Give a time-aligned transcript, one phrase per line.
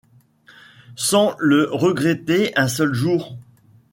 [0.95, 3.37] Sans le regretter un seul jour